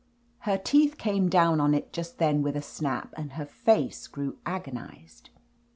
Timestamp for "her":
0.49-0.57, 3.33-3.45